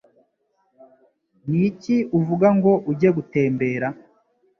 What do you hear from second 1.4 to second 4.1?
Niki uvuga ngo ujye gutembera?